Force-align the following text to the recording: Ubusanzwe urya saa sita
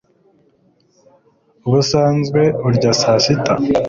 Ubusanzwe 1.67 2.41
urya 2.67 2.91
saa 2.99 3.19
sita 3.23 3.53